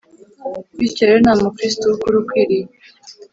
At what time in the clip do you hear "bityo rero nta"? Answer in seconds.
0.77-1.33